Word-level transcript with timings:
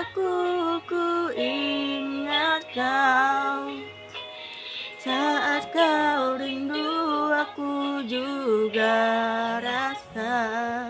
aku 0.00 0.80
ku 0.88 1.28
ingat 1.36 2.64
kau. 2.72 3.76
Saat 5.00 5.68
kau 5.72 6.40
rindu 6.40 7.28
aku 7.36 8.00
juga 8.08 8.96
rasa. 9.60 10.88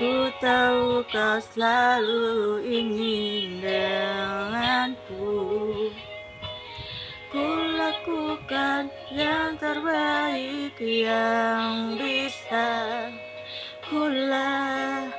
Ku 0.00 0.32
tahu 0.40 1.04
kau 1.12 1.36
selalu 1.52 2.64
ingin 2.64 3.60
denganku. 3.60 5.36
Ku 7.32 7.48
lakukan 7.76 8.88
yang 9.12 9.60
terbaik 9.60 10.76
yang 10.80 12.00
bisa. 12.00 13.08
Ku 13.84 14.08
lakukan 14.08 15.12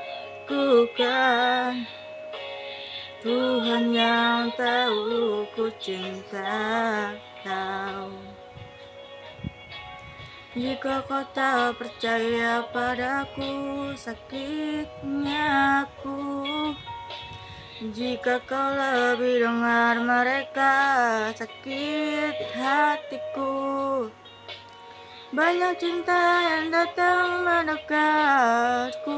Tuhan 3.24 3.96
yang 3.96 4.52
tahu 4.60 5.48
ku 5.56 5.72
cinta 5.80 7.16
kau 7.40 8.12
jika 10.54 11.02
kau 11.10 11.26
tak 11.34 11.82
percaya 11.82 12.62
padaku, 12.70 13.90
sakitnya 13.98 15.82
aku. 15.82 16.78
Jika 17.90 18.38
kau 18.46 18.70
lebih 18.78 19.42
dengar 19.42 19.98
mereka, 19.98 20.76
sakit 21.34 22.38
hatiku. 22.54 24.06
Banyak 25.34 25.74
cinta 25.82 26.22
yang 26.46 26.70
datang 26.70 27.42
mendekatku 27.42 29.18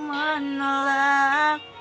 menolak. 0.00 1.73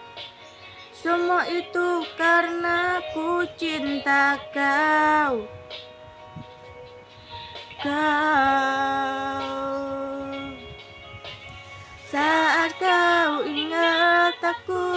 Semua 1.04 1.44
itu 1.52 2.08
karena 2.16 3.04
ku 3.12 3.44
cinta 3.60 4.40
kau. 4.56 5.44
Kau. 7.84 9.44
Saat 12.08 12.80
kau 12.80 13.44
ingat 13.44 14.40
aku, 14.40 14.88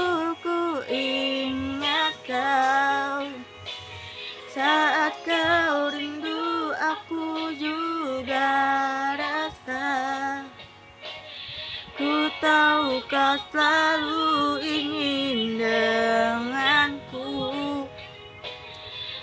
ku 0.47 0.79
ingat 0.87 2.15
kau. 2.23 3.27
Saat 4.55 5.27
kau 5.27 5.91
rindu 5.91 6.71
aku 6.79 7.51
juga 7.59 8.55
rasa. 9.19 9.91
Ku 11.99 12.31
tahu 12.39 13.03
kau 13.11 13.35
selalu 13.51 14.63
ingin 14.63 15.16
denganku 15.67 17.27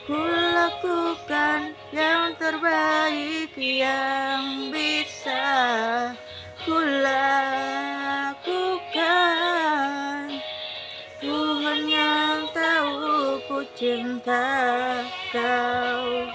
Ku 0.03 0.19
lakukan 0.19 1.71
yang 1.95 2.35
terbaik 2.35 3.55
yang 3.55 4.67
bisa 4.67 6.11
ku 6.67 6.75
lakukan. 6.99 8.43
Tuhan 11.23 11.87
yang 11.87 12.51
tahu 12.51 13.39
ku 13.47 13.63
cinta 13.79 14.43
kau 15.31 16.27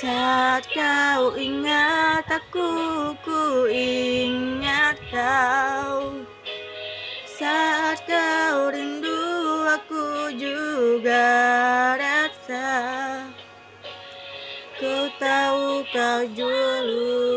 Saat 0.00 0.64
kau 0.72 1.36
ingat 1.36 2.24
aku, 2.24 2.72
ku 3.20 3.68
ingat 3.68 4.96
kau. 5.12 6.24
Saat 7.28 8.08
kau 8.08 8.72
rindu 8.72 9.20
aku 9.68 10.32
juga 10.40 11.28
rasa. 12.00 12.72
Ku 14.80 15.12
tahu 15.20 15.84
kau 15.92 16.24
dulu 16.32 17.29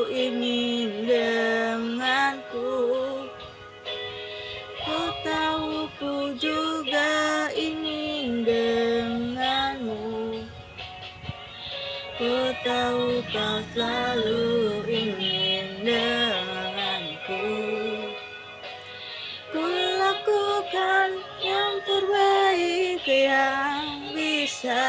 tahu 12.64 13.20
kau 13.36 13.60
selalu 13.76 14.48
ingin 14.88 15.84
denganku? 15.84 17.48
Ku 19.52 19.64
lakukan 20.00 21.10
yang 21.44 21.76
terbaik 21.84 23.04
yang 23.04 23.86
bisa 24.16 24.88